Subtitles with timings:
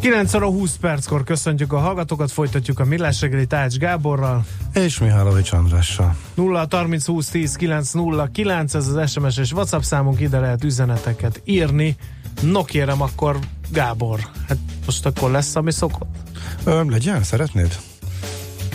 [0.00, 4.44] 9 óra 20 perckor köszöntjük a hallgatókat, folytatjuk a Millás reggeli Tács Gáborral.
[4.72, 6.16] És Mihálovics Andrással.
[6.34, 10.64] 0 30 20 10 9 0 9, ez az SMS és WhatsApp számunk, ide lehet
[10.64, 11.96] üzeneteket írni.
[12.42, 13.38] No kérem, akkor
[13.70, 16.16] Gábor, hát most akkor lesz, ami szokott?
[16.64, 17.78] Ö, legyen, szeretnéd?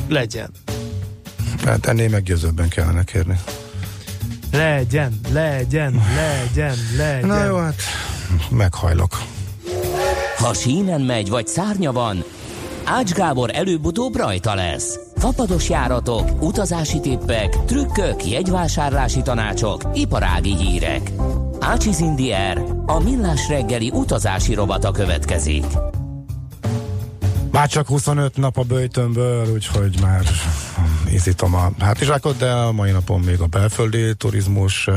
[0.08, 0.50] Legyen.
[1.66, 3.40] Hát ennél meggyőzőbben kellene kérni.
[4.52, 7.28] Legyen, legyen, legyen, legyen.
[7.28, 7.82] Na jó, hát
[8.50, 9.33] meghajlok.
[10.44, 12.24] Ha sínen megy, vagy szárnya van,
[12.86, 15.00] Ács Gábor előbb-utóbb rajta lesz.
[15.16, 21.12] Fapados járatok, utazási tippek, trükkök, jegyvásárlási tanácsok, iparági hírek.
[21.60, 25.66] Ácsiz Indier, a millás reggeli utazási rovata következik.
[27.52, 30.24] Már csak 25 nap a bőjtömből, úgyhogy már
[31.12, 34.96] ízítom a hátizsákot, de a mai napon még a belföldi turizmus eh,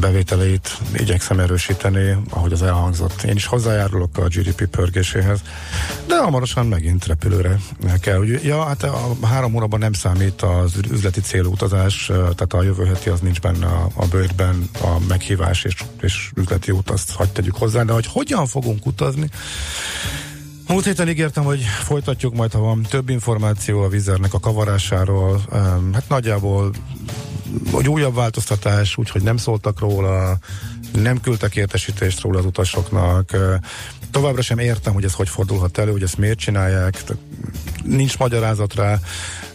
[0.00, 3.22] bevételeit igyekszem erősíteni, ahogy az elhangzott.
[3.22, 5.40] Én is hozzájárulok a GDP pörgéséhez,
[6.06, 7.58] de hamarosan megint repülőre
[8.00, 8.18] kell.
[8.18, 12.84] Ugye, ja, hát a három hónapban nem számít az üzleti célú utazás, tehát a jövő
[12.84, 17.30] heti az nincs benne a, a bőrben, a meghívás és, és üzleti út, azt hagyd
[17.30, 19.28] tegyük hozzá, de hogy hogyan fogunk utazni,
[20.68, 25.40] Múlt héten ígértem, hogy folytatjuk majd, ha van több információ a vizernek a kavarásáról.
[25.92, 26.70] Hát nagyjából
[27.70, 30.38] hogy újabb változtatás, úgyhogy nem szóltak róla,
[30.92, 33.36] nem küldtek értesítést róla az utasoknak.
[34.10, 37.02] Továbbra sem értem, hogy ez hogy fordulhat elő, hogy ezt miért csinálják.
[37.84, 38.98] Nincs magyarázat rá.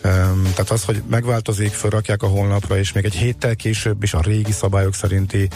[0.02, 4.52] Tehát az, hogy megváltozik, felrakják a honlapra, és még egy héttel később is a régi
[4.52, 5.48] szabályok szerinti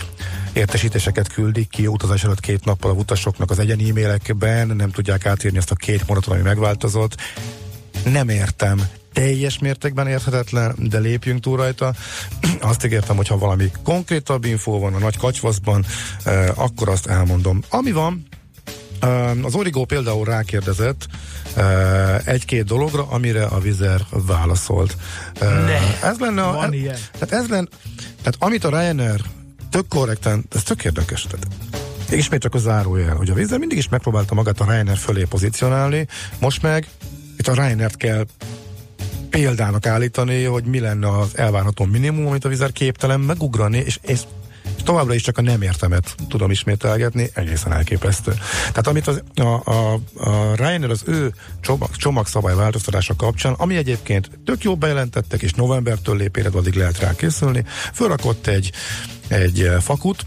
[0.53, 5.57] értesítéseket küldik ki utazás előtt két nappal a utasoknak az egyen e-mailekben, nem tudják átírni
[5.57, 7.16] ezt a két mondatot, ami megváltozott.
[8.12, 8.81] Nem értem
[9.18, 11.94] teljes mértékben érthetetlen, de lépjünk túl rajta.
[12.59, 15.85] Azt ígértem, hogy ha valami konkrétabb infó van a nagy kacsvaszban,
[16.23, 17.63] eh, akkor azt elmondom.
[17.69, 18.28] Ami van,
[19.00, 21.07] eh, az Origo például rákérdezett
[21.56, 24.97] eh, egy-két dologra, amire a Vizer válaszolt.
[25.39, 26.97] Ne, ez lenne a, van ez, ilyen.
[27.12, 27.68] tehát ez lenne,
[28.18, 29.22] tehát amit a Ryanair
[29.69, 31.47] tök korrekten, ez tök érdekes, tehát
[32.09, 36.07] ismét csak a zárójel, hogy a Vizer mindig is megpróbálta magát a Ryanair fölé pozícionálni,
[36.39, 36.88] most meg
[37.47, 38.25] itt a Ryanair-t kell
[39.30, 44.19] példának állítani, hogy mi lenne az elvárható minimum, amit a vizer képtelen megugrani, és, és
[44.84, 48.31] továbbra is csak a nem értemet tudom ismételgetni, egészen elképesztő.
[48.59, 54.30] Tehát amit az, a, a, a Ryanair az ő csomag, csomagszabály változtatása kapcsán, ami egyébként
[54.46, 58.72] tök jó bejelentettek, és novembertől lép addig lehet rá készülni, fölrakott egy,
[59.28, 60.25] egy fakut,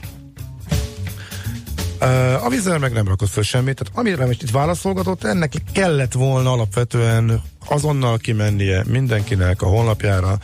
[2.43, 6.53] A vízzel meg nem rakott föl semmit, tehát amire most itt válaszolgatott, ennek kellett volna
[6.53, 10.39] alapvetően azonnal kimennie mindenkinek a honlapjára,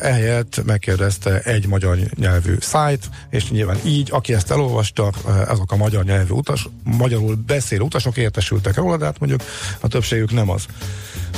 [0.00, 5.12] ehelyett megkérdezte egy magyar nyelvű szájt, és nyilván így, aki ezt elolvasta,
[5.48, 9.42] azok a magyar nyelvű utas, magyarul beszélő utasok értesültek róla, de hát mondjuk
[9.80, 10.66] a többségük nem az.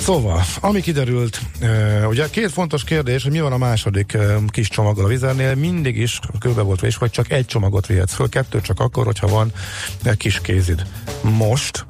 [0.02, 1.40] Szóval, ami kiderült,
[2.08, 4.18] ugye két fontos kérdés, hogy mi van a második
[4.48, 8.28] kis csomaggal a vizernél, mindig is kőbe volt és vagy csak egy csomagot vihetsz föl,
[8.28, 9.52] kettő csak akkor, hogyha van
[10.16, 10.86] kis kézid.
[11.22, 11.86] Most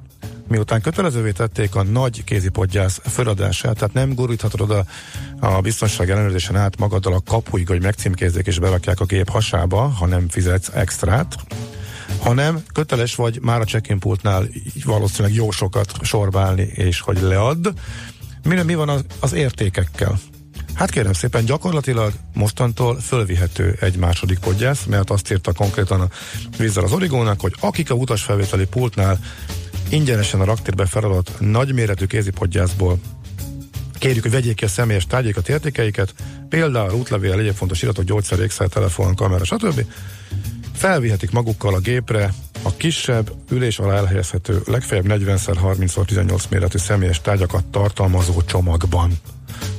[0.48, 4.84] miután kötelezővé tették a nagy kézipodgyász feladását, tehát nem guríthatod oda
[5.40, 10.06] a biztonság ellenőrzésen át magaddal a kapuig, hogy megcímkézzék és berakják a gép hasába, ha
[10.06, 11.36] nem fizetsz extrát,
[12.22, 14.49] hanem köteles vagy már a check-in pultnál
[14.84, 17.69] valószínűleg jó sokat sorbálni, és hogy leadd.
[18.44, 20.21] Mi, mi van az, az értékekkel?
[20.75, 26.09] Hát kérem szépen, gyakorlatilag mostantól fölvihető egy második podgyász, mert azt írta konkrétan a
[26.59, 29.19] vízzel az origónak, hogy akik a utasfelvételi pultnál
[29.89, 32.98] ingyenesen a raktérbe feladott nagyméretű kézipodgyászból
[33.98, 36.15] kérjük, hogy vegyék ki a személyes tárgyaikat, értékeiket,
[36.48, 39.84] például útlevél, egyéb fontos iratok, gyógyszer, ékszer, telefon, kamera, stb.
[40.82, 48.42] Felvihetik magukkal a gépre a kisebb, ülés alá elhelyezhető, legfeljebb 40x30x18 méretű személyes tárgyakat tartalmazó
[48.42, 49.12] csomagban.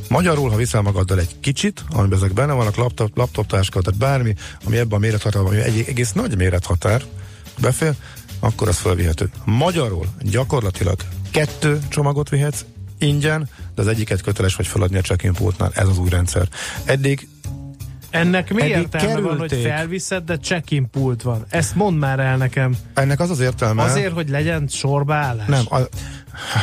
[0.10, 4.36] Magyarul, ha viszel magaddal egy kicsit, amiben ezek benne vannak, laptop, laptop táskat, tehát bármi,
[4.66, 7.04] ami ebben a mérethatárban, ami egy egész nagy mérethatár,
[7.60, 7.94] befér,
[8.40, 9.30] akkor az felvihető.
[9.46, 11.00] Magyarul gyakorlatilag
[11.32, 12.66] kettő csomagot vihetsz
[12.98, 15.72] ingyen, de az egyiket köteles vagy feladni a check-in pultnál.
[15.74, 16.48] Ez az új rendszer.
[16.84, 17.28] Eddig
[18.14, 19.72] ennek mi Eddig értelme van, hogy kerülték.
[19.72, 21.46] felviszed, de check-in pult van?
[21.50, 22.76] Ezt mondd már el nekem.
[22.94, 23.84] ennek az az értelme...
[23.84, 25.48] Azért, hogy legyen sorbaállás?
[25.48, 25.78] Nem, a,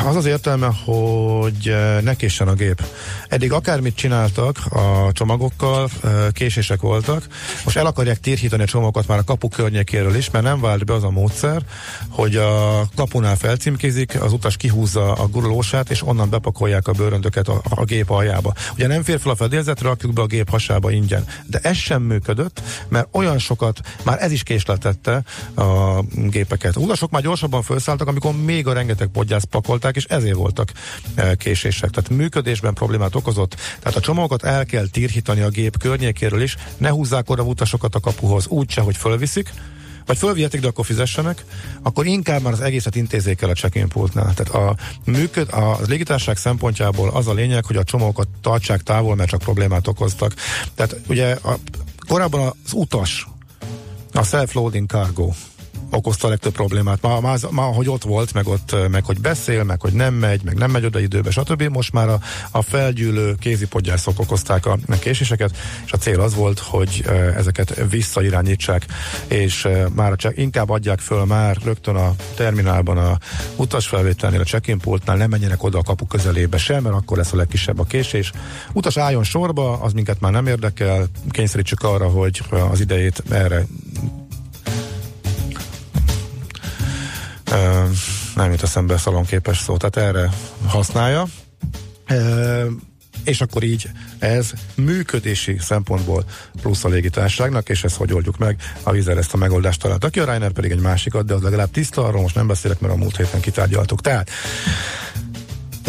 [0.07, 2.83] Az az értelme, hogy eh, ne késsen a gép.
[3.29, 7.27] Eddig akármit csináltak a csomagokkal, eh, késések voltak,
[7.65, 10.95] most el akarják térhítani a csomagokat már a kapu környékéről is, mert nem vált be
[10.95, 11.63] az a módszer,
[12.09, 17.61] hogy a kapunál felcímkézik, az utas kihúzza a gurulósát, és onnan bepakolják a bőröndöket a,
[17.69, 18.55] a gép aljába.
[18.75, 21.25] Ugye nem fér fel a fedélzetre, rakjuk be a gép hasába ingyen.
[21.47, 25.23] De ez sem működött, mert olyan sokat, már ez is késletette
[25.57, 26.77] a gépeket.
[26.77, 30.73] Utasok már gyorsabban felszálltak, amikor még a rengeteg podgyász pakolták, és ezért voltak
[31.15, 31.91] e, késések.
[31.91, 33.57] Tehát működésben problémát okozott.
[33.81, 38.01] Tehát a csomagokat el kell tírhítani a gép környékéről is, ne húzzák oda utasokat a
[38.01, 39.53] kapuhoz úgyse, hogy fölviszik,
[40.07, 41.45] vagy fölvihetik, de akkor fizessenek,
[41.83, 44.35] akkor inkább már az egészet intézzék el a check-in pultnál.
[44.35, 49.31] Tehát a, működ, a légitárság szempontjából az a lényeg, hogy a csomókat tartsák távol, mert
[49.31, 50.35] csak problémát okoztak.
[50.75, 51.59] Tehát ugye a,
[52.09, 53.27] korábban az utas,
[54.13, 55.33] a self-loading cargo,
[55.91, 57.03] okozta a legtöbb problémát.
[57.03, 60.43] Már, már, már hogy ott volt, meg ott, meg hogy beszél, meg hogy nem megy,
[60.45, 61.63] meg nem megy oda időbe, stb.
[61.63, 62.21] Most már a,
[62.51, 67.05] a felgyűlő kézipodgyászok okozták a késéseket, és a cél az volt, hogy
[67.37, 68.87] ezeket visszairányítsák,
[69.27, 73.19] és már csak inkább adják föl már rögtön a terminálban a
[73.57, 77.37] utasfelvételnél, a check-in pultnál, nem menjenek oda a kapu közelébe sem, mert akkor lesz a
[77.37, 78.33] legkisebb a késés.
[78.73, 83.67] Utas álljon sorba, az minket már nem érdekel, kényszerítsük arra, hogy az idejét erre
[88.35, 90.31] nem jut eszembe szalonképes szó, tehát erre
[90.67, 91.27] használja.
[93.25, 93.89] És akkor így
[94.19, 96.25] ez működési szempontból
[96.63, 98.57] plusz a légitárságnak, és ezt hogy oldjuk meg?
[98.83, 101.71] A vízer ezt a megoldást találta ki, a Reiner pedig egy másikat, de az legalább
[101.71, 104.01] tiszta, arról most nem beszélek, mert a múlt héten kitárgyaltuk.
[104.01, 104.31] Tehát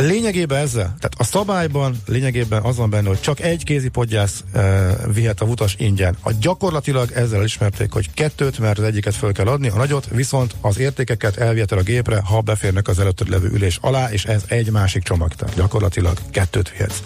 [0.01, 5.41] Lényegében ezzel, tehát a szabályban lényegében az van benne, hogy csak egy kézipodgyász e, vihet
[5.41, 6.17] a utas ingyen.
[6.21, 10.55] A gyakorlatilag ezzel ismerték, hogy kettőt, mert az egyiket föl kell adni, a nagyot, viszont
[10.61, 14.71] az értékeket elviheted a gépre, ha beférnek az előtted levő ülés alá, és ez egy
[14.71, 17.01] másik csomag, tehát gyakorlatilag kettőt vihetsz.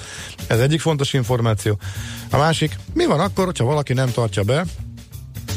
[0.47, 1.77] Ez egyik fontos információ.
[2.30, 4.65] A másik, mi van akkor, hogyha valaki nem tartja be,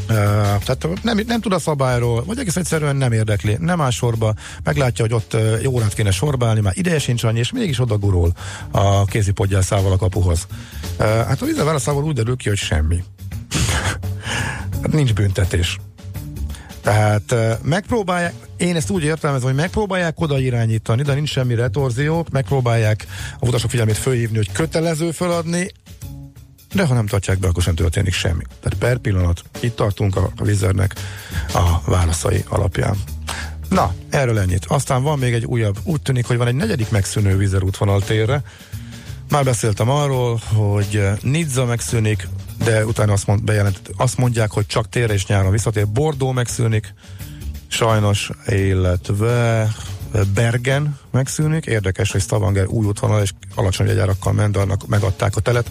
[0.08, 4.34] tehát nem, nem tud a szabályról, vagy egész egyszerűen nem érdekli, nem áll sorba,
[4.64, 8.32] meglátja, hogy ott jó órát kéne sorbálni, már ideje sincs annyi, és mégis oda gurul
[8.70, 10.46] a kézipodgyászával a kapuhoz.
[10.98, 13.02] Hát a vízzel úgy derül ki, hogy semmi.
[14.90, 15.78] nincs büntetés.
[16.82, 23.06] Tehát megpróbálják, én ezt úgy értelmezem, hogy megpróbálják oda irányítani, de nincs semmi retorzió, megpróbálják
[23.38, 25.72] a utasok figyelmét fölhívni, hogy kötelező feladni,
[26.72, 28.42] de ha nem tartják be, akkor sem történik semmi.
[28.60, 30.94] Tehát per pillanat itt tartunk a, vizernek
[31.54, 32.96] a válaszai alapján.
[33.68, 34.64] Na, erről ennyit.
[34.64, 38.42] Aztán van még egy újabb, úgy tűnik, hogy van egy negyedik megszűnő vizer útvonal térre.
[39.28, 42.28] Már beszéltem arról, hogy Nizza megszűnik,
[42.64, 45.88] de utána azt, mond, bejelent, azt mondják, hogy csak térre és nyáron visszatér.
[45.88, 46.94] Bordó megszűnik,
[47.66, 49.68] sajnos, illetve
[50.34, 51.66] Bergen megszűnik.
[51.66, 55.70] Érdekes, hogy Stavanger új útvonal és alacsony jegyárakkal ment, de annak megadták a telet.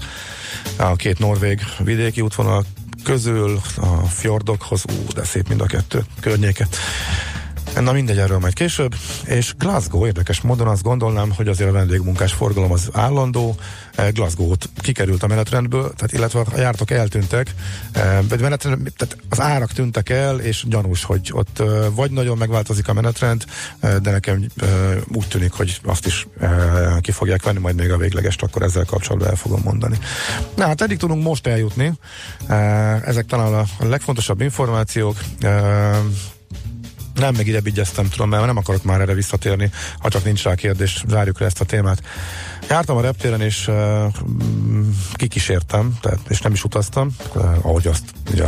[0.75, 2.65] A két norvég vidéki útvonal
[3.03, 6.67] közül a fjordokhoz, ú, de szép mind a kettő környéke.
[7.79, 8.95] Na mindegy, erről majd később.
[9.25, 13.55] És Glasgow, érdekes módon azt gondolnám, hogy azért a vendégmunkás forgalom az állandó.
[13.95, 17.53] Eh, Glasgow-t kikerült a menetrendből, tehát illetve a jártok eltűntek,
[17.91, 22.87] eh, menetrend, tehát az árak tűntek el, és gyanús, hogy ott eh, vagy nagyon megváltozik
[22.87, 23.45] a menetrend,
[23.79, 24.45] de nekem
[25.13, 26.27] úgy tűnik, hogy azt is
[27.01, 29.97] ki fogják venni, majd még a véglegest, akkor ezzel kapcsolatban el fogom mondani.
[30.55, 31.93] Na hát eddig tudunk most eljutni.
[33.05, 35.17] Ezek talán a legfontosabb információk
[37.17, 40.55] nem, meg ide vigyeztem, tudom, mert nem akarok már erre visszatérni, ha csak nincs rá
[40.55, 42.01] kérdés, zárjuk le ezt a témát.
[42.69, 44.13] Jártam a reptéren, és uh,
[45.13, 48.45] kikísértem, tehát, és nem is utaztam, uh, ahogy azt ugye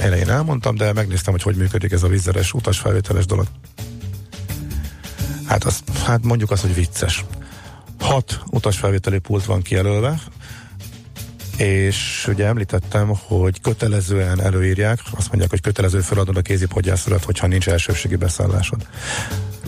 [0.00, 3.46] elején elmondtam, de megnéztem, hogy hogy működik ez a vízzeres utasfelvételes dolog.
[5.46, 7.24] Hát, az, hát mondjuk azt, hogy vicces.
[8.00, 10.20] Hat utasfelvételi pult van kijelölve,
[11.58, 17.68] és ugye említettem, hogy kötelezően előírják, azt mondják, hogy kötelező feladod a kézipodgyászodat, hogyha nincs
[17.68, 18.86] elsőségi beszállásod.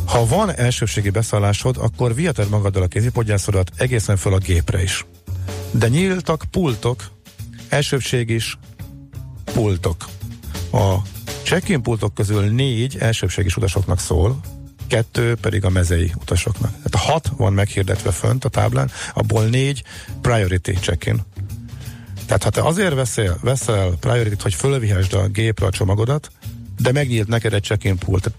[0.06, 5.06] Ha van elsőségi beszállásod, akkor viheted magaddal a kézipodgyászodat egészen föl a gépre is.
[5.70, 7.10] De nyíltak pultok,
[7.68, 8.58] elsőbség is
[9.44, 10.04] pultok.
[10.72, 10.94] A
[11.42, 14.40] check-in pultok közül négy elsőbségi utasoknak szól,
[14.86, 16.70] kettő pedig a mezei utasoknak.
[16.70, 19.82] Tehát a hat van meghirdetve fönt a táblán, abból négy
[20.20, 21.22] priority check-in.
[22.30, 26.30] Tehát ha te azért veszel, veszel priority hogy fölvihesd a gépre a csomagodat,
[26.78, 28.30] de megnyílt neked egy check-in pult.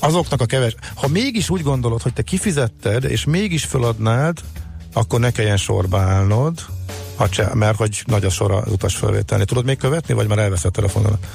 [0.00, 0.74] Azoknak a keves...
[0.94, 4.40] Ha mégis úgy gondolod, hogy te kifizetted, és mégis föladnád,
[4.96, 6.64] akkor ne kelljen sorba állnod,
[7.16, 9.44] a cse, mert hogy nagy a sor az utas felvételni.
[9.44, 11.26] Tudod még követni, vagy már elveszett telefonodat?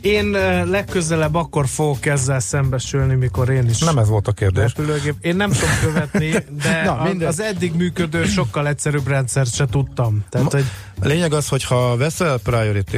[0.00, 0.30] Én
[0.70, 4.72] legközelebb akkor fogok ezzel szembesülni, mikor én is Nem ez volt a kérdés.
[4.76, 5.14] repülőgép.
[5.20, 6.30] Én nem tudom követni,
[6.62, 10.24] de Na, Na, minden- az eddig működő, sokkal egyszerűbb rendszert se tudtam.
[10.30, 10.64] Tehát, hogy
[11.00, 12.96] A lényeg az, hogy ha veszel priority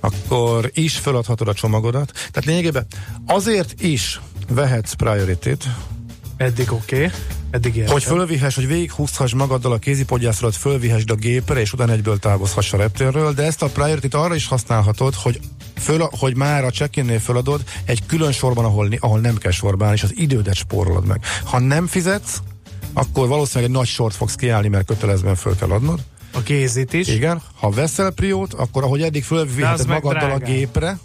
[0.00, 2.12] akkor is feladhatod a csomagodat.
[2.12, 2.86] Tehát lényegében
[3.26, 5.50] azért is vehetsz priority
[6.36, 7.10] eddig oké, okay,
[7.50, 7.92] eddig értem.
[7.92, 12.76] hogy fölvihess, hogy végighúzhass magaddal a kézipodgyászodat, fölvihessd a gépre, és utána egyből távozhass a
[12.76, 15.40] reptérről, de ezt a priority arra is használhatod, hogy
[15.76, 20.02] föl, hogy már a check-innél föladod egy külön sorban, ahol, ahol nem kell sorban, és
[20.02, 21.20] az idődet spórolod meg.
[21.44, 22.38] Ha nem fizetsz,
[22.92, 26.00] akkor valószínűleg egy nagy sort fogsz kiállni, mert kötelezően föl kell adnod.
[26.32, 27.08] A kézit is.
[27.08, 30.44] Igen, ha veszel priót, akkor ahogy eddig fölviheted magaddal a drágább.
[30.44, 30.98] gépre,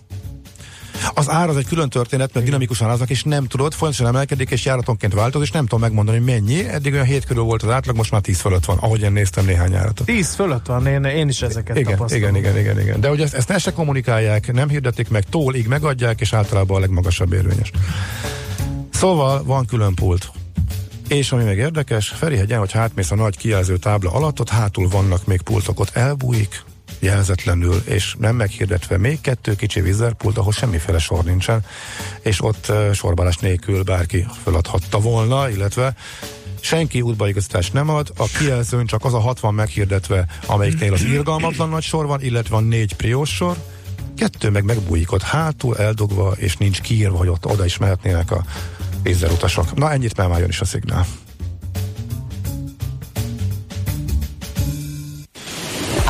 [1.14, 4.66] az ár az egy külön történet, mert dinamikusan aznak, és nem tudod, folyamatosan emelkedik, és
[4.66, 6.70] járatonként változ, és nem tudom megmondani, hogy mennyi.
[6.70, 9.46] Eddig olyan 7 körül volt az átlag, most már 10 fölött van, ahogy én néztem
[9.46, 10.06] néhány járatot.
[10.06, 12.36] 10 fölött van, én, én is ezeket Igen, tapasztalom.
[12.36, 13.00] igen, igen, igen, igen.
[13.00, 16.80] De hogy ezt, ezt ne se kommunikálják, nem hirdetik meg, tólig megadják, és általában a
[16.80, 17.72] legmagasabb érvényes.
[18.94, 20.32] Szóval van külön pult.
[21.08, 25.26] És ami még érdekes, Ferihegyen, hogy hátmész a nagy kijelző tábla alatt, ott hátul vannak
[25.26, 26.64] még pultok, ott elbújik,
[27.04, 31.66] jelzetlenül, és nem meghirdetve még kettő kicsi vízerpult, ahol semmiféle sor nincsen,
[32.22, 35.96] és ott sorbálás nélkül bárki feladhatta volna, illetve
[36.60, 41.84] senki útbaigazítást nem ad, a kijelzőn csak az a 60 meghirdetve, amelyiknél az irgalmatlan nagy
[41.84, 43.58] sor van, illetve van négy priós sor,
[44.18, 48.44] kettő meg megbújik ott hátul, eldugva, és nincs kiírva, hogy ott oda is mehetnének a
[49.04, 49.76] vízerutasok.
[49.76, 51.06] Na ennyit már is a szignál.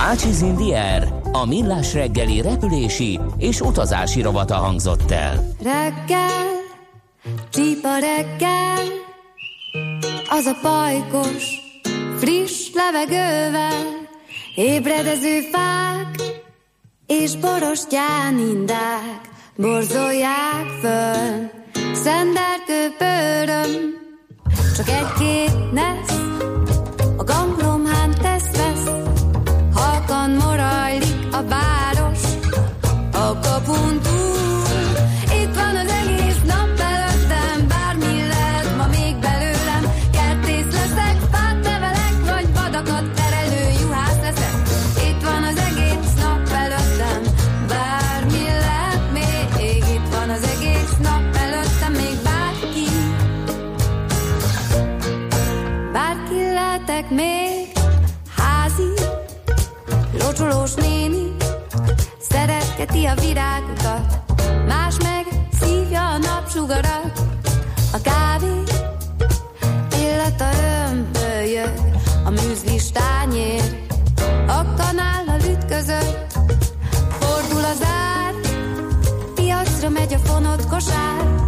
[0.03, 5.47] Ácsiz Indier, a millás reggeli repülési és utazási rovata hangzott el.
[5.61, 6.45] Reggel,
[7.49, 8.85] csípa reggel,
[10.29, 11.43] az a pajkos,
[12.17, 14.07] friss levegővel,
[14.55, 16.21] ébredező fák
[17.07, 19.21] és borostyán indák
[19.55, 21.49] borzolják föl.
[21.93, 23.71] Szenderkő pöröm,
[24.75, 26.19] csak egy-két nesz,
[27.17, 27.72] a ganglomhán
[62.75, 64.21] szeretgeti a virágokat,
[64.67, 65.25] más meg
[65.59, 67.21] szívja a napsugarat,
[67.93, 68.63] a kávé,
[69.99, 70.49] illata
[70.89, 71.73] ömbölyög,
[72.25, 73.61] a műzlis tányér,
[74.47, 76.37] a kanállal ütközött,
[77.19, 78.33] fordul az ár,
[79.35, 81.42] piacra megy a fonott kosár,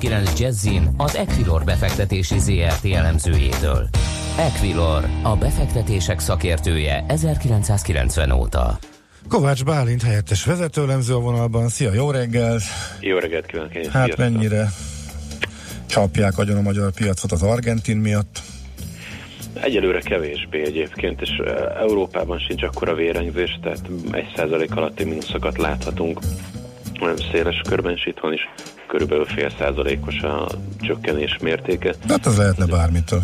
[0.00, 3.88] 90.9 Jazzin az Equilor befektetési ZRT elemzőjétől.
[4.38, 8.78] Equilor, a befektetések szakértője 1990 óta.
[9.28, 11.68] Kovács Bálint helyettes vezetőlemző a vonalban.
[11.68, 12.58] Szia, jó reggel!
[13.00, 14.18] Jó reggelt kívánok én Hát sziasztok.
[14.18, 14.68] mennyire
[15.86, 18.40] csapják agyon a magyar piacot az argentin miatt?
[19.60, 21.30] Egyelőre kevésbé egyébként, és
[21.80, 26.18] Európában sincs akkora vérengzés, tehát egy százalék alatti mínuszokat láthatunk.
[27.32, 28.40] Széles körben is itthon is
[28.86, 30.48] körülbelül fél százalékos a
[30.80, 31.90] csökkenés mértéke.
[31.90, 33.20] De hát ez lehetne bármitől.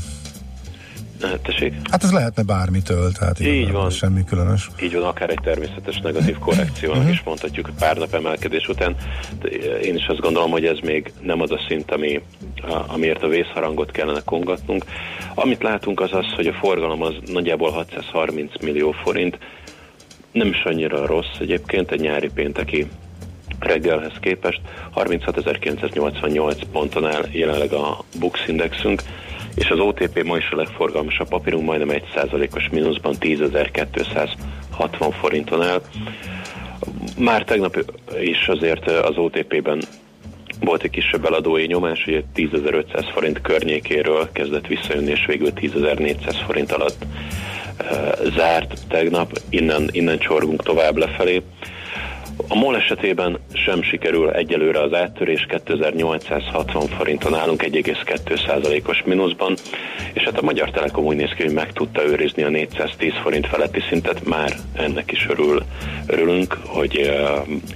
[1.22, 1.74] Eh, Tessék?
[1.90, 3.90] Hát ez lehetne bármitől, tehát Így van.
[3.90, 4.70] semmi különös.
[4.82, 8.96] Így van, akár egy természetes negatív korrekciónak is mondhatjuk pár nap emelkedés után.
[9.40, 9.48] De
[9.78, 12.20] Én is azt gondolom, hogy ez még nem az a szint, ami,
[12.62, 14.84] a, amiért a vészharangot kellene kongatnunk.
[15.34, 19.38] Amit látunk az az, hogy a forgalom az nagyjából 630 millió forint,
[20.32, 22.86] nem is annyira rossz egyébként egy nyári pénteki
[23.60, 24.60] reggelhez képest.
[24.94, 29.02] 36.988 ponton áll jelenleg a Bux Indexünk,
[29.54, 35.82] és az OTP ma is a legforgalmasabb papírunk, majdnem 1%-os mínuszban 10.260 forinton áll.
[37.18, 37.84] Már tegnap
[38.20, 39.82] is azért az OTP-ben
[40.60, 46.72] volt egy kisebb eladói nyomás, hogy 10.500 forint környékéről kezdett visszajönni, és végül 10.400 forint
[46.72, 47.04] alatt
[47.76, 51.42] e, zárt tegnap, innen, innen csorgunk tovább lefelé.
[52.48, 59.56] A MOL esetében sem sikerül egyelőre az áttörés, 2860 forinton állunk 1,2%-os mínuszban,
[60.12, 63.46] és hát a Magyar Telekom úgy néz ki, hogy meg tudta őrizni a 410 forint
[63.46, 65.62] feletti szintet, már ennek is örül,
[66.06, 67.12] örülünk, hogy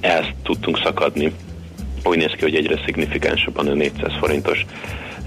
[0.00, 1.32] ezt tudtunk szakadni.
[2.04, 4.64] Úgy néz ki, hogy egyre szignifikánsabban a 400 forintos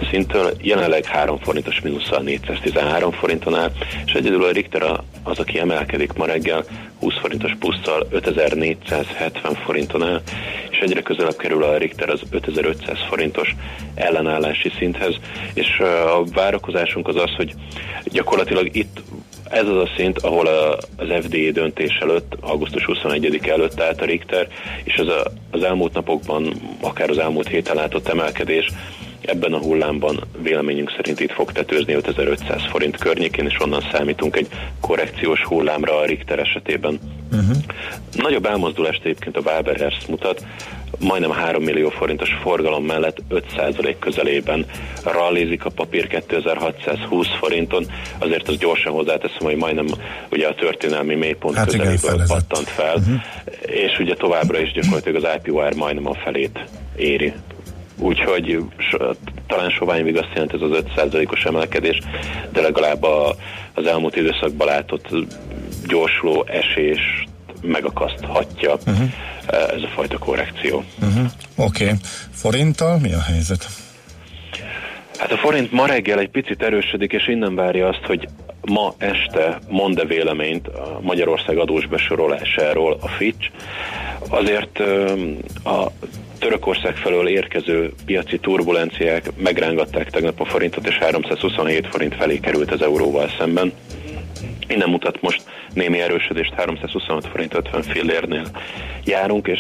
[0.10, 3.72] szinttől, jelenleg 3 forintos mínusszal 413 forinton áll,
[4.06, 4.84] és egyedül a Richter
[5.24, 6.66] az, aki emelkedik ma reggel,
[7.00, 10.22] 20 forintos plusszal 5470 forinton áll,
[10.70, 13.56] és egyre közelebb kerül a Richter az 5500 forintos
[13.96, 15.16] ellenállási szinthez,
[15.54, 17.54] és a várakozásunk az az, hogy
[18.04, 19.02] gyakorlatilag itt
[19.50, 20.48] ez az a szint, ahol
[20.98, 24.48] az FDA döntés előtt, augusztus 21 előtt állt a Richter,
[24.84, 28.70] és az, a, az elmúlt napokban, akár az elmúlt héten látott emelkedés
[29.22, 34.48] ebben a hullámban véleményünk szerint itt fog tetőzni 5500 forint környékén, és onnan számítunk egy
[34.80, 37.00] korrekciós hullámra a Richter esetében.
[37.32, 37.58] Uh-huh.
[38.12, 40.46] Nagyobb elmozdulást egyébként a Waberers mutat,
[41.00, 44.66] majdnem 3 millió forintos forgalom mellett 5% közelében
[45.04, 47.86] rallizik a papír 2620 forinton,
[48.18, 49.88] azért az gyorsan hozzáteszem, hogy majdnem
[50.32, 53.22] ugye a történelmi mélypont Hát közeléből pattant fel, uh-huh.
[53.62, 56.60] és ugye továbbra is gyakorlatilag az IPO-ár majdnem a felét
[56.96, 57.34] éri.
[58.00, 58.98] Úgyhogy so,
[59.48, 62.00] talán soványvig azt jelenti ez az 5%-os emelkedés,
[62.52, 63.36] de legalább a,
[63.74, 65.08] az elmúlt időszakban látott
[65.88, 67.26] gyorsuló esés
[67.62, 69.10] megakaszthatja uh-huh.
[69.48, 70.84] ez a fajta korrekció.
[71.02, 71.26] Uh-huh.
[71.56, 71.84] Oké.
[71.84, 71.96] Okay.
[72.32, 73.68] Forinttal mi a helyzet?
[75.18, 78.28] Hát a forint ma reggel egy picit erősödik, és innen várja azt, hogy
[78.62, 83.50] ma este mond-e véleményt a Magyarország adós besorolásáról a Fitch.
[84.30, 84.80] Azért
[85.64, 85.92] a
[86.40, 92.82] Törökország felől érkező piaci turbulenciák megrángatták tegnap a forintot, és 327 forint felé került az
[92.82, 93.74] euróval szemben.
[94.68, 95.42] Innen mutat most
[95.74, 98.46] némi erősödést, 326 forint 50 fillérnél
[99.04, 99.60] járunk, és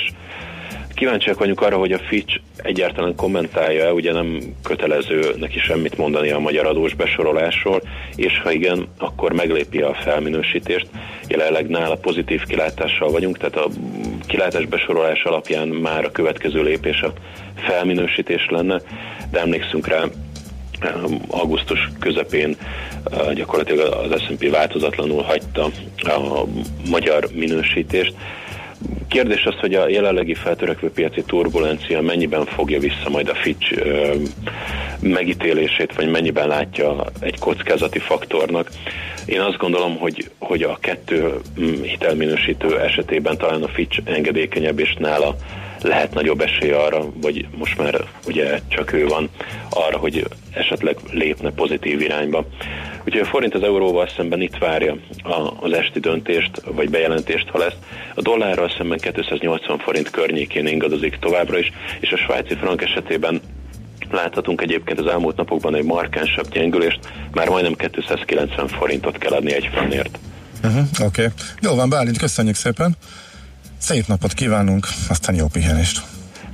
[0.97, 6.39] kíváncsiak vagyunk arra, hogy a Fitch egyáltalán kommentálja-e, ugye nem kötelező neki semmit mondani a
[6.39, 7.81] magyar adós besorolásról,
[8.15, 10.87] és ha igen, akkor meglépi a felminősítést.
[11.27, 13.67] Jelenleg nála pozitív kilátással vagyunk, tehát a
[14.27, 17.13] kilátás besorolás alapján már a következő lépés a
[17.55, 18.81] felminősítés lenne,
[19.31, 20.03] de emlékszünk rá,
[21.27, 22.57] augusztus közepén
[23.33, 26.43] gyakorlatilag az S&P változatlanul hagyta a
[26.89, 28.13] magyar minősítést.
[29.07, 34.15] Kérdés az, hogy a jelenlegi feltörekvő piaci turbulencia mennyiben fogja vissza majd a Fitch ö,
[34.99, 38.69] megítélését, vagy mennyiben látja egy kockázati faktornak.
[39.25, 44.95] Én azt gondolom, hogy, hogy a kettő mm, hitelminősítő esetében talán a Fitch engedékenyebb, és
[44.99, 45.35] nála
[45.81, 49.29] lehet nagyobb esély arra, vagy most már ugye csak ő van
[49.69, 52.45] arra, hogy esetleg lépne pozitív irányba.
[53.07, 54.97] Úgyhogy a forint az euróval szemben itt várja
[55.59, 57.73] az esti döntést, vagy bejelentést, ha lesz.
[58.15, 63.41] A dollárral szemben 280 forint környékén ingadozik továbbra is, és a svájci frank esetében
[64.11, 66.99] Láthatunk egyébként az elmúlt napokban egy markánsabb gyengülést,
[67.31, 70.19] már majdnem 290 forintot kell adni egy fannért.
[70.63, 71.21] Uh-huh, Oké.
[71.21, 71.33] Okay.
[71.61, 72.95] Jó van, Bálint, köszönjük szépen.
[73.77, 76.01] Szép napot kívánunk, aztán jó pihenést.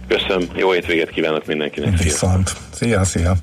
[0.08, 1.98] Köszönöm, jó hétvégét kívánok mindenkinek.
[1.98, 2.56] Viszont.
[2.74, 3.36] Szia, szia.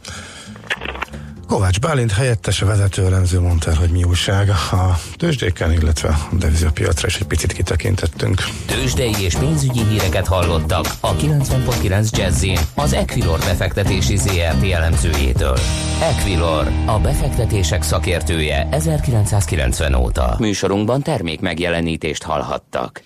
[1.50, 7.06] Kovács Bálint helyettes vezető elemző mondta el, hogy mi újság a tőzsdéken, illetve a devizapiacra
[7.06, 8.42] is egy picit kitekintettünk.
[8.66, 15.58] Tőzsdei és pénzügyi híreket hallottak a 90.9 jazz az Equilor befektetési ZRT elemzőjétől.
[16.00, 20.36] Equilor, a befektetések szakértője 1990 óta.
[20.38, 23.02] Műsorunkban termék megjelenítést hallhattak.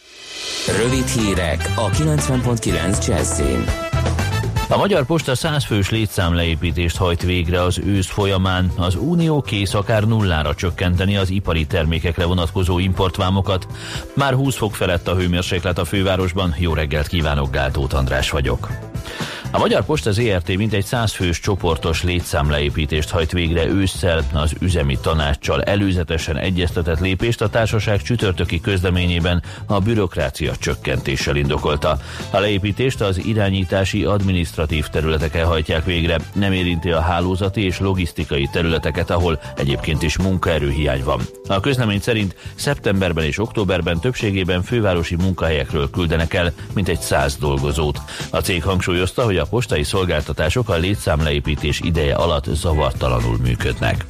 [0.83, 3.41] Rövid hírek a 90.9 jazz
[4.75, 8.73] a Magyar Posta 100 fős létszámleépítést hajt végre az ősz folyamán.
[8.77, 13.67] Az Unió kész akár nullára csökkenteni az ipari termékekre vonatkozó importvámokat.
[14.15, 16.55] Már 20 fok felett a hőmérséklet a fővárosban.
[16.59, 18.69] Jó reggelt kívánok, Gáltót András vagyok.
[19.55, 25.63] A Magyar Posta ZRT mintegy 100 fős csoportos létszámleépítést hajt végre ősszel az üzemi tanácssal
[25.63, 31.99] előzetesen egyeztetett lépést a társaság csütörtöki közleményében a bürokrácia csökkentéssel indokolta.
[32.31, 39.11] A leépítést az irányítási adminisztratív területeken hajtják végre, nem érinti a hálózati és logisztikai területeket,
[39.11, 41.21] ahol egyébként is munkaerőhiány van.
[41.49, 48.01] A közlemény szerint szeptemberben és októberben többségében fővárosi munkahelyekről küldenek el mintegy 100 dolgozót.
[48.31, 54.05] A cég hangsúlyozta, hogy a postai szolgáltatások a létszámleépítés ideje alatt zavartalanul működnek.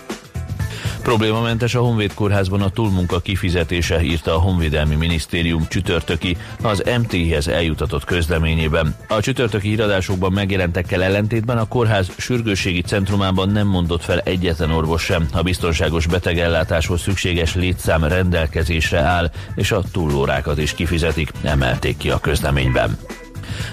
[1.04, 8.04] Problémamentes a Honvéd kórházban a túlmunka kifizetése, írta a Honvédelmi Minisztérium csütörtöki az MT-hez eljutatott
[8.04, 8.96] közleményében.
[9.08, 15.28] A csütörtöki híradásokban megjelentekkel ellentétben a kórház sürgősségi centrumában nem mondott fel egyetlen orvos sem.
[15.32, 22.18] A biztonságos betegellátáshoz szükséges létszám rendelkezésre áll, és a túlórákat is kifizetik, emelték ki a
[22.18, 22.98] közleményben.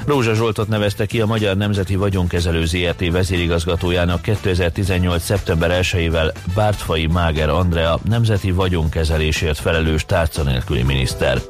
[0.06, 5.24] Rózsa Zsoltot nevezte ki a Magyar Nemzeti Vagyonkezelő ZRT vezérigazgatójának 2018.
[5.24, 11.41] szeptember 1-ével Bártfai Máger Andrea nemzeti vagyonkezelésért felelős tárca nélküli miniszter.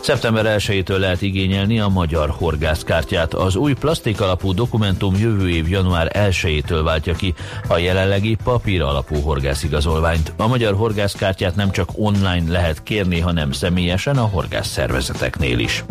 [0.00, 3.34] Szeptember 1-től lehet igényelni a magyar horgászkártyát.
[3.34, 7.34] Az új plastik alapú dokumentum jövő év január 1-től váltja ki
[7.68, 10.32] a jelenlegi papír alapú horgászigazolványt.
[10.36, 15.84] A magyar horgászkártyát nem csak online lehet kérni, hanem személyesen a horgászszervezeteknél is.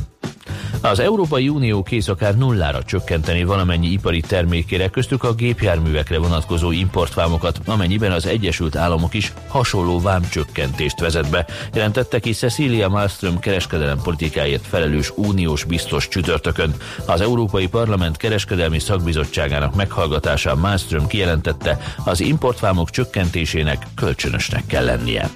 [0.81, 7.59] Az Európai Unió kész akár nullára csökkenteni valamennyi ipari termékére, köztük a gépjárművekre vonatkozó importvámokat,
[7.65, 14.67] amennyiben az Egyesült Államok is hasonló vámcsökkentést vezet be, jelentette ki Cecilia Malmström kereskedelem politikáért
[14.67, 16.73] felelős uniós biztos csütörtökön.
[17.05, 25.29] Az Európai Parlament kereskedelmi szakbizottságának meghallgatásán Malmström kijelentette, az importvámok csökkentésének kölcsönösnek kell lennie.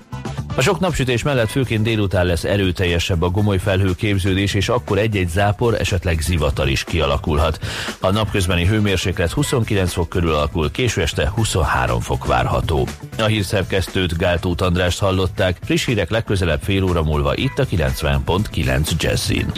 [0.56, 5.80] A sok napsütés mellett főként délután lesz erőteljesebb a gomoly felhőképződés, és akkor egy-egy zápor,
[5.80, 7.60] esetleg zivatar is kialakulhat.
[8.00, 12.88] A napközbeni hőmérséklet 29 fok körül alakul, késő este 23 fok várható.
[13.18, 19.52] A hírszerkesztőt Gáltót Andrást hallották, friss hírek legközelebb fél óra múlva itt a 90.9 Jazzin.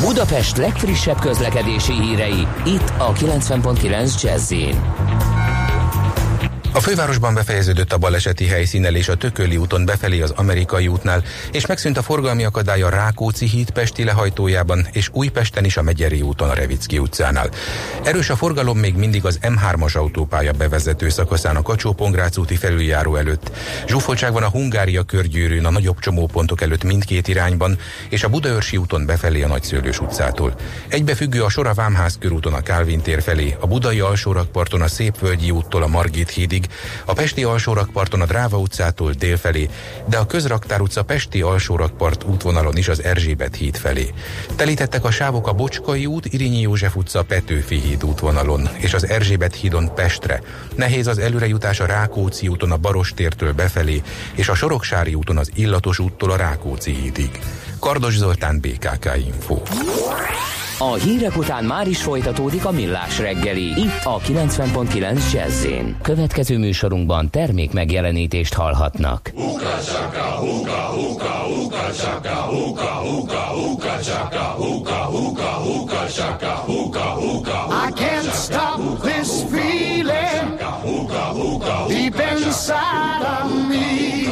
[0.00, 5.35] Budapest legfrissebb közlekedési hírei, itt a 90.9 Jazzin.
[6.76, 11.96] A fővárosban befejeződött a baleseti helyszínelés a Tököli úton befelé az Amerikai útnál, és megszűnt
[11.96, 16.54] a forgalmi akadály a Rákóczi híd Pesti lehajtójában, és Újpesten is a Megyeri úton a
[16.54, 17.50] Revicki utcánál.
[18.02, 21.96] Erős a forgalom még mindig az M3-as autópálya bevezető szakaszán a kacsó
[22.36, 23.50] úti felüljáró előtt.
[23.86, 29.06] Zsúfoltság van a Hungária körgyűrűn a nagyobb csomópontok előtt mindkét irányban, és a Budaörsi úton
[29.06, 30.54] befelé a Nagyszőlős utcától.
[30.88, 35.82] Egybefüggő a Sora Vámház körúton a Kálvin tér felé, a Budai alsórakparton a Szépvölgyi úttól
[35.82, 36.64] a Margit hídig,
[37.04, 39.68] a Pesti alsórakparton a Dráva utcától dél felé,
[40.06, 44.12] de a Közraktár utca Pesti alsórakpart útvonalon is az Erzsébet híd felé.
[44.56, 49.54] Telítettek a sávok a Bocskai út, Irinyi József utca Petőfi híd útvonalon és az Erzsébet
[49.54, 50.42] hídon Pestre.
[50.74, 54.02] Nehéz az előrejutás a Rákóczi úton a Barostértől befelé,
[54.34, 57.30] és a Soroksári úton az Illatos úttól a Rákóczi hídig.
[57.80, 59.62] Kardos Zoltán, BKK Info.
[60.78, 63.62] A hírek után már is folytatódik a millás reggeli.
[63.62, 65.66] Itt a 90.9 jazz
[66.02, 69.30] Következő műsorunkban termék megjelenítést hallhatnak.
[69.34, 77.00] Uka chaka, huka, huka, huka chaka, huka, huka, huka chaka, huka, huka, huka chaka, huka,
[77.00, 80.58] huka, I can't stop this feeling
[81.88, 83.95] deep inside of me.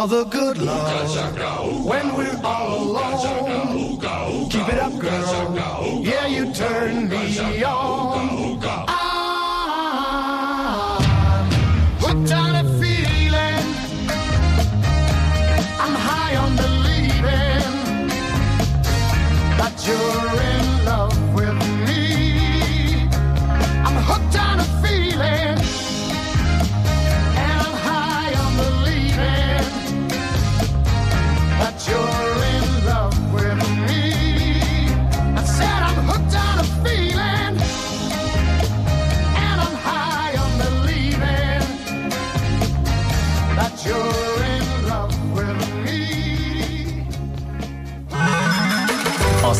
[0.00, 1.84] all the good love.
[1.84, 2.39] When we're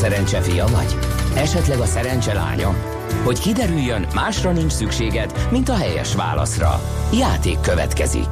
[0.00, 0.96] szerencse fia vagy?
[1.36, 2.74] Esetleg a szerencse lánya?
[3.24, 6.80] Hogy kiderüljön, másra nincs szükséged, mint a helyes válaszra.
[7.12, 8.28] Játék következik.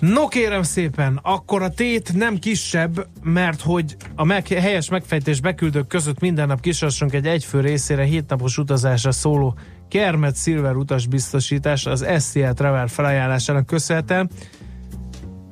[0.00, 5.86] No kérem szépen, akkor a tét nem kisebb, mert hogy a meg, helyes megfejtés beküldők
[5.86, 9.54] között minden nap kisassunk egy egyfő részére hétnapos utazásra szóló
[9.88, 14.30] Kermet Silver utasbiztosítás az SCL Travel felajánlásának köszönhetően.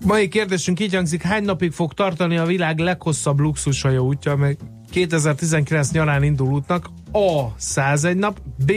[0.04, 4.56] Mai kérdésünk így hangzik, hány napig fog tartani a világ leghosszabb luxushajó útja, amely
[4.90, 6.90] 2019 nyarán indul útnak?
[7.12, 7.46] A.
[7.56, 8.72] 101 nap, B.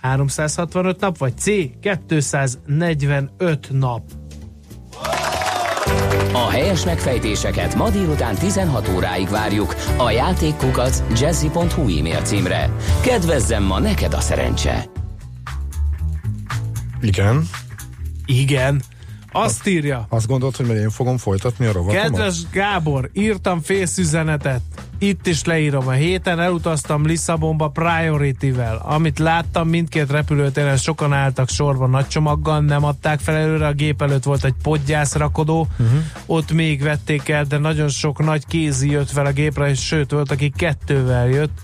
[0.00, 1.44] 365 nap, vagy C.
[1.80, 4.02] 245 nap.
[6.32, 12.70] A helyes megfejtéseket ma délután 16 óráig várjuk a játékkukac jazzy.hu e-mail címre.
[13.02, 14.84] Kedvezzem ma neked a szerencse!
[17.00, 17.48] Igen.
[18.26, 18.82] Igen.
[19.36, 20.06] Azt írja.
[20.08, 22.02] Azt gondolt, hogy én fogom folytatni a rovatomat?
[22.02, 24.60] Kedves Gábor, írtam fészüzenetet.
[24.98, 25.88] Itt is leírom.
[25.88, 28.82] A héten elutaztam Lisszabonba Priority-vel.
[28.84, 34.02] Amit láttam, mindkét repülőtéren sokan álltak sorban nagy csomaggal, nem adták fel előre, a gép
[34.02, 35.98] előtt volt egy podgyászrakodó, uh-huh.
[36.26, 40.10] ott még vették el, de nagyon sok nagy kézi jött fel a gépre, és sőt,
[40.10, 41.58] volt, aki kettővel jött.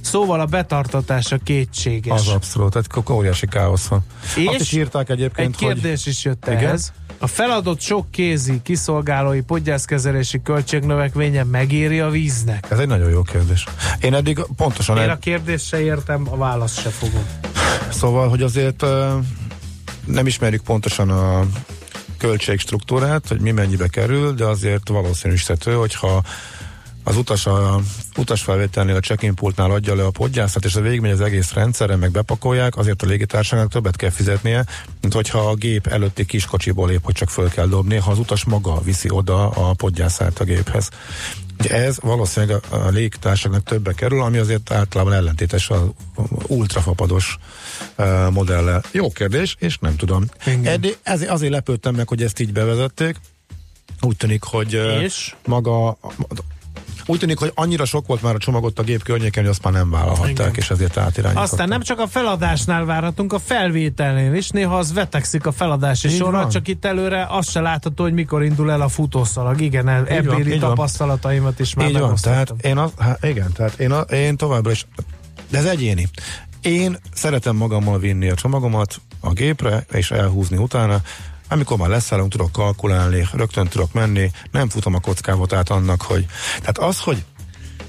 [0.00, 2.20] Szóval a betartatása kétséges.
[2.20, 4.04] Az abszolút, egy óriási káosz van.
[4.36, 6.58] És Azt is írták egyébként, egy kérdés is jött Igen?
[6.58, 6.92] ehhez.
[7.18, 12.66] A feladott sok kézi, kiszolgálói podgyászkezelési költségnövekménye megéri a víznek?
[12.70, 13.64] Ez egy nagyon jó kérdés.
[14.00, 14.96] Én eddig pontosan...
[14.96, 17.24] Én ed- a kérdést se értem, a választ se fogom.
[17.90, 18.84] Szóval, hogy azért
[20.06, 21.46] nem ismerjük pontosan a
[22.18, 26.22] költségstruktúrát, hogy mi mennyibe kerül, de azért valószínűsíthető, hogyha
[27.02, 27.80] az utas a
[28.16, 32.10] utasfelvételnél a check-in pultnál adja le a podgyászat, és a végigmegy az egész rendszeren, meg
[32.10, 34.64] bepakolják, azért a légitársaságnak többet kell fizetnie,
[35.00, 38.44] mint hogyha a gép előtti kiskocsiból lép, hogy csak föl kell dobni, ha az utas
[38.44, 40.88] maga viszi oda a podgyászát a géphez.
[41.68, 45.80] Ez valószínűleg a, légitársaságnak többe kerül, ami azért általában ellentétes az
[46.46, 47.38] ultrafapados
[47.98, 48.82] uh, modellel.
[48.92, 50.24] Jó kérdés, és nem tudom.
[50.62, 53.16] Eddig, ez, azért lepődtem meg, hogy ezt így bevezették.
[54.00, 55.34] Úgy tűnik, hogy És?
[55.46, 55.98] maga
[57.10, 59.72] úgy tűnik, hogy annyira sok volt már a csomagot a gép környéken, hogy azt már
[59.72, 60.52] nem vállalhatták, Igen.
[60.54, 61.52] és ezért átirányították.
[61.52, 64.48] Aztán nem csak a feladásnál várhatunk, a felvételnél is.
[64.48, 66.48] Néha az vetekszik a feladási Így sorra, van.
[66.48, 69.60] csak itt előre azt se látható, hogy mikor indul el a futószalag.
[69.60, 74.00] Igen, ebbéli tapasztalataimat is már Így van, tehát én, az, hát igen, tehát én, a,
[74.00, 74.86] én továbbra is,
[75.50, 76.08] de ez egyéni.
[76.62, 81.00] Én szeretem magammal vinni a csomagomat a gépre, és elhúzni utána,
[81.50, 86.26] amikor már leszállunk, tudok kalkulálni, rögtön tudok menni, nem futom a kockávat át annak, hogy...
[86.58, 87.24] Tehát az, hogy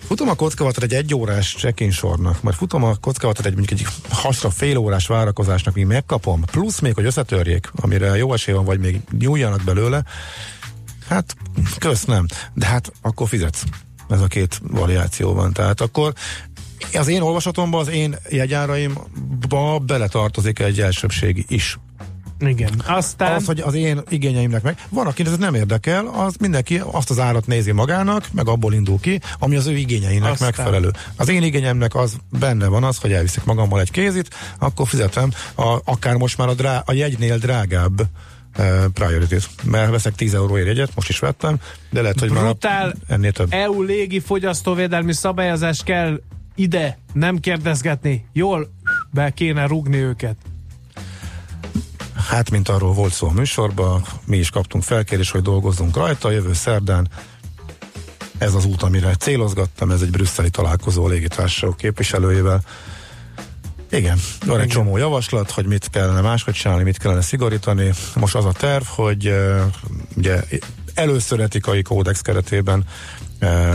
[0.08, 4.50] futom a kockavatot egy egyórás check-in sornak, majd futom a kockavatot egy mondjuk egy hasra
[4.50, 9.02] fél órás várakozásnak, míg megkapom, plusz még, hogy összetörjék, amire jó esély van, vagy még
[9.20, 10.04] nyúljanak belőle,
[11.08, 11.36] hát
[11.78, 12.26] kösz nem.
[12.54, 13.64] De hát akkor fizetsz.
[14.10, 15.54] Ez a két variáció van.
[15.54, 16.14] Tehát akkor
[16.94, 21.78] az én olvasatomban, az én jegyáraimba beletartozik egy elsőbség is.
[22.48, 22.82] Igen.
[22.86, 24.86] Aztán Az, hogy az én igényeimnek meg.
[24.90, 29.00] Van, aki ez nem érdekel, az mindenki azt az árat nézi magának, meg abból indul
[29.00, 30.48] ki, ami az ő igényeinek Aztán.
[30.56, 30.92] megfelelő.
[31.16, 35.80] Az én igényemnek az benne van az, hogy elviszik magammal egy kézit, akkor fizetem a,
[35.84, 38.02] akár most már a, drá, a jegynél drágább
[38.58, 41.56] uh, priority mert veszek 10 euróért jegyet, most is vettem,
[41.90, 43.48] de lehet, hogy Brutál már ennél több.
[43.50, 46.22] EU légi fogyasztóvédelmi szabályozás kell
[46.56, 48.26] ide nem kérdezgetni.
[48.34, 48.70] Jól
[49.12, 50.36] be kéne rugni őket.
[52.28, 56.54] Hát, mint arról volt szó a műsorban, mi is kaptunk felkérés, hogy dolgozzunk rajta, jövő
[56.54, 57.10] szerdán
[58.38, 62.62] ez az út, amire célozgattam, ez egy brüsszeli találkozó a légitársaságok képviselőjével.
[63.92, 67.92] Igen, van egy csomó javaslat, hogy mit kellene máshogy csinálni, mit kellene szigorítani.
[68.16, 69.34] Most az a terv, hogy
[70.16, 70.44] ugye
[70.94, 72.84] először etikai kódex keretében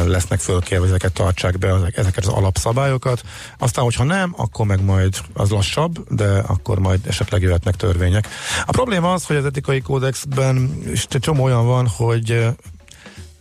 [0.06, 3.22] lesznek fölkérve, hogy ezeket tartsák be, ezek- ezeket az alapszabályokat.
[3.58, 8.28] Aztán, hogyha nem, akkor meg majd az lassabb, de akkor majd esetleg jöhetnek törvények.
[8.66, 12.46] A probléma az, hogy az etikai kódexben is csomó olyan van, hogy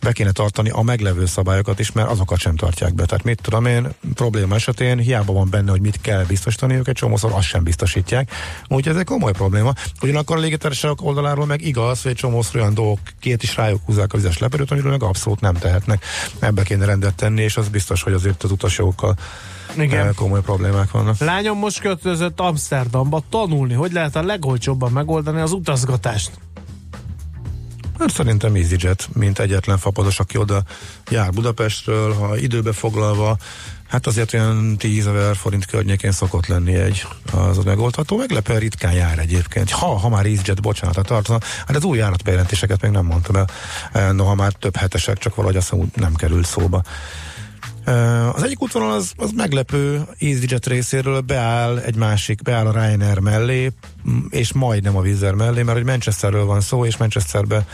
[0.00, 3.04] be kéne tartani a meglevő szabályokat is, mert azokat sem tartják be.
[3.04, 7.32] Tehát mit tudom én, probléma esetén hiába van benne, hogy mit kell biztosítaniuk, egy csomószor
[7.32, 8.30] azt sem biztosítják.
[8.68, 9.72] Úgyhogy ez egy komoly probléma.
[10.02, 14.12] Ugyanakkor a légitársaságok oldaláról meg igaz, hogy egy csomószor olyan dolgok két is rájuk húzzák
[14.12, 16.04] a vizes leperőt, amiről meg abszolút nem tehetnek.
[16.38, 19.14] Ebbe kéne rendet tenni, és az biztos, hogy azért az utasjogokkal
[19.78, 20.06] Igen.
[20.06, 21.18] eh, komoly problémák vannak.
[21.18, 26.30] Lányom most költözött Amsterdamba tanulni, hogy lehet a legolcsóbban megoldani az utazgatást.
[27.98, 30.62] Hát szerintem EasyJet, mint egyetlen fapados, aki oda
[31.10, 33.36] jár Budapestről, ha időbe foglalva,
[33.88, 38.16] hát azért olyan 10 ezer forint környékén szokott lenni egy az megoldható.
[38.16, 39.70] Meglepően ritkán jár egyébként.
[39.70, 44.12] Ha, ha már EasyJet, bocsánat, tartozna, hát az új járatbejelentéseket még nem mondtam el.
[44.12, 46.82] Noha már több hetesek, csak valahogy azt nem került szóba.
[48.32, 53.72] Az egyik útvonal az, az meglepő EasyJet részéről beáll egy másik, beáll a Ryanair mellé,
[54.30, 57.66] és majdnem a Air mellé, mert hogy Manchesterről van szó, és Manchesterbe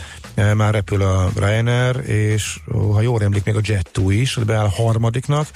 [0.55, 5.47] már repül a Ryanair, és ha jól emlék, még a Jet2 is, beáll harmadiknak,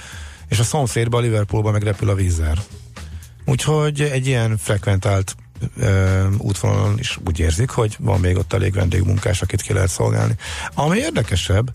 [0.48, 2.58] és a szomszédba, a Liverpoolba meg repül a Air.
[3.44, 5.36] Úgyhogy egy ilyen frekventált
[5.76, 10.34] uh, útvonalon is úgy érzik, hogy van még ott elég vendégmunkás, akit ki lehet szolgálni.
[10.74, 11.72] Ami érdekesebb,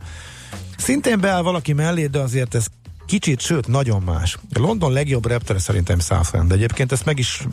[0.84, 2.66] Szintén beáll valaki mellé, de azért ez
[3.06, 4.38] kicsit, sőt, nagyon más.
[4.54, 6.52] London legjobb reptere szerintem Southend.
[6.52, 7.46] Egyébként ezt meg is,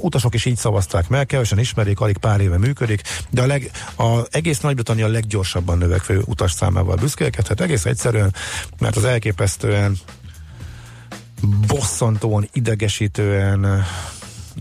[0.00, 4.20] utasok is így szavazták meg, kevesen ismerik, alig pár éve működik, de a, leg, a
[4.30, 7.60] egész Nagy-Britannia leggyorsabban növekvő utas számával büszkélkedhet.
[7.60, 8.34] Egész egyszerűen,
[8.78, 9.96] mert az elképesztően
[11.66, 13.84] bosszantóan, idegesítően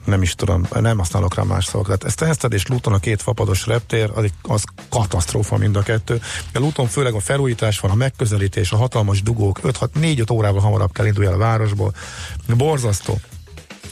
[0.05, 2.03] nem is tudom, nem használok rá más szavakat.
[2.03, 6.21] Ez Stansted és Luton a két fapados reptér, az, az katasztrófa mind a kettő.
[6.53, 11.05] A Luton főleg a felújítás van, a megközelítés, a hatalmas dugók, 5-6-4-5 órával hamarabb kell
[11.05, 11.93] indulni el a városból.
[12.57, 13.19] Borzasztó.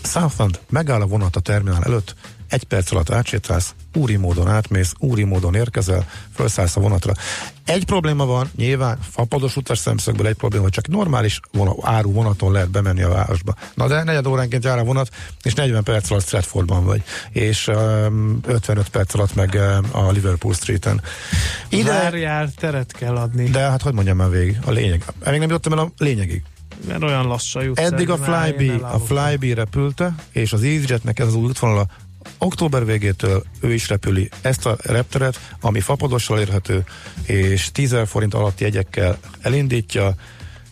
[0.03, 2.15] Southend megáll a vonat a terminál előtt,
[2.49, 7.13] egy perc alatt átsétálsz, úri módon átmész, úri módon érkezel, felszállsz a vonatra.
[7.65, 12.51] Egy probléma van, nyilván fapados utas szemszögből egy probléma, hogy csak normális vonat, áru vonaton
[12.51, 13.53] lehet bemenni a városba.
[13.73, 15.09] Na de negyed óránként jár a vonat,
[15.43, 20.53] és 40 perc alatt Stratfordban vagy, és um, 55 perc alatt meg um, a Liverpool
[20.53, 21.01] Street-en.
[21.69, 21.91] Ide...
[21.91, 25.03] Várjál, teret kell adni, De hát hogy mondjam már végig, a lényeg.
[25.25, 26.43] Még nem jutottam el a lényegig.
[26.87, 27.79] mert olyan lassan jut.
[27.79, 28.99] Eddig a Flybe, a.
[28.99, 31.87] Flybe repülte, és az EasyJetnek ez az útvonala
[32.37, 36.83] október végétől ő is repüli ezt a repteret, ami fapadossal érhető,
[37.25, 40.15] és 10 000 forint alatti jegyekkel elindítja,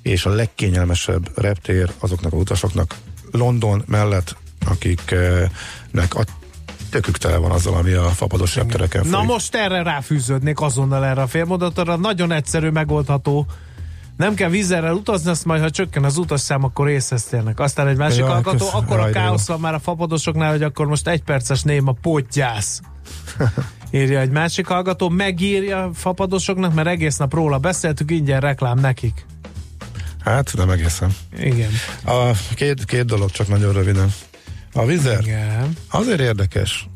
[0.02, 2.96] és a legkényelmesebb reptér azoknak a utasoknak
[3.32, 6.24] London mellett, akiknek a
[6.90, 9.30] tökük tele van azzal, ami a fapados reptereken Na folyik.
[9.30, 13.46] most erre ráfűződnék azonnal erre a félmondatra, nagyon egyszerű, megoldható.
[14.18, 17.60] Nem kell vízerrel utazni, azt majd, ha csökken az utasszám, akkor észhez térnek.
[17.60, 20.86] Aztán egy másik Ja, hallgató, kösz- akkor a káosz van már a fapadosoknál, hogy akkor
[20.88, 22.82] most egy perces néma potyász.
[23.92, 29.26] Írja egy másik hallgató, megírja a fapadosoknak, mert egész nap róla beszéltük, ingyen reklám nekik.
[30.20, 31.16] Hát, nem egészen.
[31.40, 31.70] Igen.
[32.06, 34.14] A két, két dolog csak nagyon röviden.
[34.74, 35.74] A vizer Igen.
[35.90, 36.88] azért érdekes,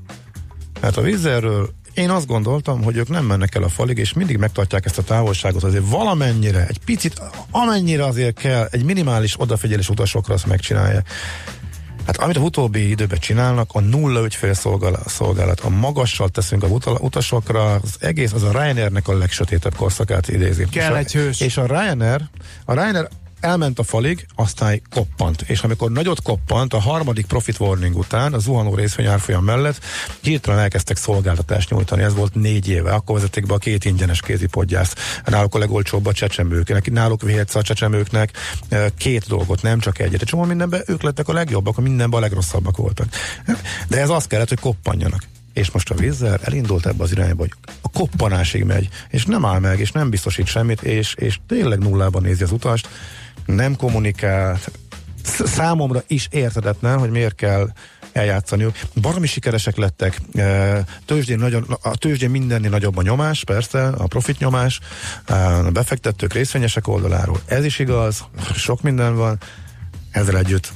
[0.82, 4.38] mert a vizerről én azt gondoltam, hogy ők nem mennek el a falig, és mindig
[4.38, 10.34] megtartják ezt a távolságot, azért valamennyire, egy picit, amennyire azért kell, egy minimális odafigyelés utasokra
[10.34, 11.10] azt megcsinálják.
[12.06, 16.68] Hát amit a utóbbi időben csinálnak, a nulla ügyfél szolgálat, szolgálat, a magassal teszünk a
[17.00, 20.66] utasokra, az egész, az a Ryanairnek a legsötétebb korszakát idézi.
[20.70, 21.42] Kell és a, hős.
[21.42, 22.22] És a Ryanair,
[22.66, 23.08] a Ryanair
[23.40, 25.42] elment a falig, aztán koppant.
[25.42, 29.08] És amikor nagyot koppant, a harmadik profit warning után, a zuhanó részvény
[29.42, 29.80] mellett
[30.22, 32.02] hirtelen elkezdtek szolgáltatást nyújtani.
[32.02, 32.94] Ez volt négy éve.
[32.94, 35.00] Akkor vezették be a két ingyenes kézipodgyászt.
[35.26, 36.70] Náluk a legolcsóbb a csecsemők.
[36.70, 38.32] Neki náluk vihetsz a csecsemőknek
[38.98, 40.22] két dolgot, nem csak egyet.
[40.22, 43.08] Egy csomó mindenben ők lettek a legjobbak, a mindenben a legrosszabbak voltak.
[43.88, 45.24] De ez azt kellett, hogy koppanjanak.
[45.54, 49.60] És most a vízzel elindult ebbe az irányba, hogy a koppanásig megy, és nem áll
[49.60, 52.90] meg, és nem biztosít semmit, és, és tényleg nullában nézi az utast,
[53.56, 54.60] nem kommunikál,
[55.24, 57.70] Sz- számomra is értedetlen, hogy miért kell
[58.12, 58.76] eljátszaniuk.
[59.02, 64.40] Baromi sikeresek lettek, e, tőzsdén nagyon, a tőzsdén mindennél nagyobb a nyomás, persze, a profit
[64.40, 64.80] nyomás,
[65.26, 67.42] e, a befektetők, részvényesek oldaláról.
[67.46, 68.26] Ez is igaz,
[68.56, 69.38] sok minden van,
[70.12, 70.72] ezzel együtt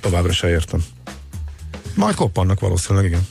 [0.00, 0.84] továbbra se értem.
[1.94, 3.26] Majd koppannak valószínűleg, igen.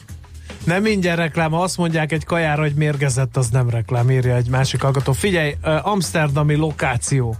[0.63, 4.47] Nem mindjárt reklám, ha azt mondják egy kajára, hogy mérgezett, az nem reklám, írja egy
[4.47, 5.11] másik hallgató.
[5.11, 7.37] Figyelj, ö, Amsterdami lokáció.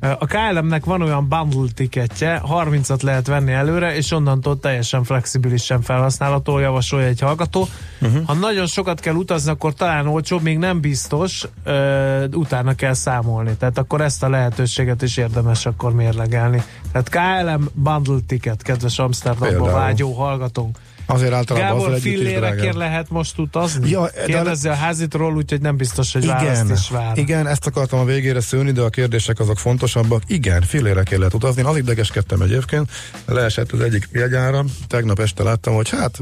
[0.00, 6.58] A KLM-nek van olyan bundle tiketje, 30-at lehet venni előre, és onnantól teljesen flexibilisen felhasználható,
[6.58, 7.68] javasolja egy hallgató.
[8.00, 8.24] Uh-huh.
[8.26, 13.56] Ha nagyon sokat kell utazni, akkor talán olcsóbb, még nem biztos, uh, utána kell számolni.
[13.56, 16.62] Tehát akkor ezt a lehetőséget is érdemes akkor mérlegelni.
[16.92, 20.78] Tehát KLM bundle ticket, kedves Amsterdamba vágyó hallgatónk.
[21.06, 23.90] Azért általában Gábor is fillérekért lehet most utazni?
[23.90, 27.18] Ja, Ja, de- Kérdezze a házitról, úgyhogy nem biztos, hogy választ Igen, is vár.
[27.18, 30.22] igen, ezt akartam a végére szőni, de a kérdések azok fontosabbak.
[30.26, 31.60] Igen, fillére kellett utazni.
[31.60, 32.90] Én az idegeskedtem egyébként,
[33.26, 36.18] leesett az egyik jegyára, tegnap este láttam, hogy hát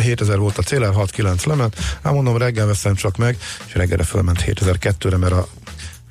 [0.00, 4.44] 7000 volt a cél, 6-9 lement, hát mondom, reggel veszem csak meg, és reggelre fölment
[4.46, 5.46] 7002-re, mert a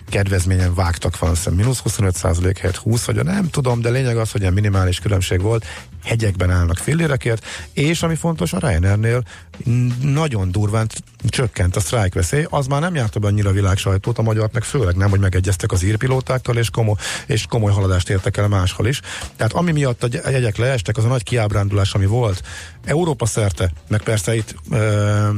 [0.10, 4.42] kedvezményen vágtak hiszem mínusz 25 százalék helyett 20, vagy nem tudom, de lényeg az, hogy
[4.42, 5.66] ilyen minimális különbség volt,
[6.04, 9.24] hegyekben állnak fillérekért, és ami fontos, a Ryanairnél
[10.02, 10.88] nagyon durván
[11.28, 14.54] csökkent a sztrájk veszély, az már nem járta be annyira a világ sajtót, a magyart
[14.54, 16.96] meg főleg nem, hogy megegyeztek az írpilótákkal, és komoly,
[17.26, 19.02] és komoly haladást értek el máshol is.
[19.36, 22.44] Tehát ami miatt a gy- a jegyek leestek, az a nagy kiábrándulás, ami volt
[22.86, 25.30] Európa szerte, meg persze itt Ö,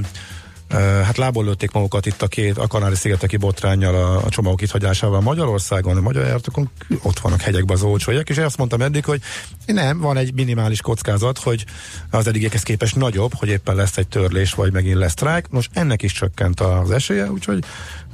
[0.78, 5.22] hát lából lőtték magukat itt a két a Kanári-szigeteki botrányjal, a, a csomagok itt hagyásával
[5.22, 6.70] Magyarországon, a magyar jártokon
[7.02, 9.22] ott vannak hegyekben az olcsó jegyek, és én azt mondtam eddig, hogy
[9.66, 11.66] nem, van egy minimális kockázat, hogy
[12.10, 15.50] az eddigiekhez képest nagyobb, hogy éppen lesz egy törlés, vagy megint lesz sztrájk.
[15.50, 17.64] Most ennek is csökkent az esélye, úgyhogy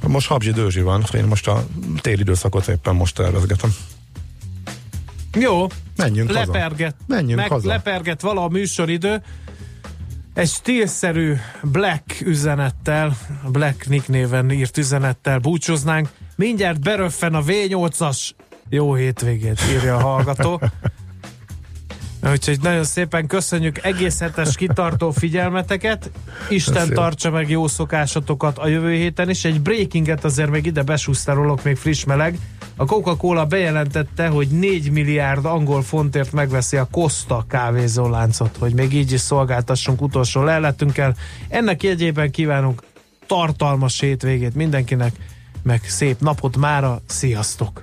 [0.06, 1.66] most habzsi dőzsi van, én most a
[2.00, 3.74] téli időszakot éppen most tervezgetem.
[5.38, 6.52] Jó, Menjünk haza.
[6.52, 7.68] leperget, Menjünk meg haza.
[7.68, 9.22] leperget vala a műsoridő.
[10.36, 13.16] Egy stílszerű Black üzenettel,
[13.48, 16.08] Black Nick néven írt üzenettel búcsúznánk.
[16.36, 18.30] Mindjárt beröffen a V8-as.
[18.68, 20.60] Jó hétvégét, írja a hallgató.
[22.30, 26.10] Úgyhogy nagyon szépen köszönjük egész hetes kitartó figyelmeteket.
[26.48, 26.94] Isten Köszönöm.
[26.94, 29.44] tartsa meg jó szokásatokat a jövő héten is.
[29.44, 32.38] Egy breakinget azért még ide besúsztárolok, még friss meleg.
[32.76, 39.12] A Coca-Cola bejelentette, hogy 4 milliárd angol fontért megveszi a Costa kávézóláncot, hogy még így
[39.12, 41.14] is szolgáltassunk utolsó leletünkkel.
[41.48, 42.82] Ennek jegyében kívánunk
[43.26, 45.14] tartalmas hétvégét mindenkinek,
[45.62, 47.00] meg szép napot mára.
[47.06, 47.82] Sziasztok!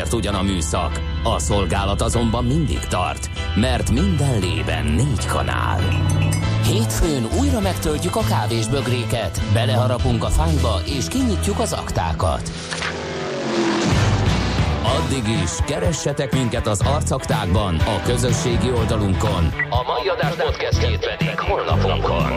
[0.00, 5.26] A véget ért ugyan a műszak, a szolgálat azonban mindig tart, mert minden lében négy
[5.26, 5.80] kanál.
[6.64, 12.50] Hétfőn újra megtöltjük a kávés bögréket, beleharapunk a fányba és kinyitjuk az aktákat.
[14.82, 19.52] Addig is, keressetek minket az arcaktákban, a közösségi oldalunkon.
[19.70, 22.32] A mai adás podcastjét pedig honlapunkon.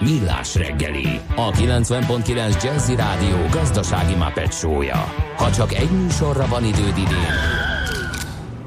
[0.00, 5.27] Millás reggeli, a 90.9 Jazzy Rádió gazdasági mapetsója.
[5.38, 7.34] Ha csak egy műsorra van időd idén,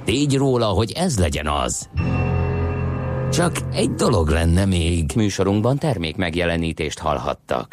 [0.04, 1.90] tégy róla, hogy ez legyen az.
[3.32, 5.12] Csak egy dolog lenne még.
[5.16, 7.70] Műsorunkban termék megjelenítést hallhattak.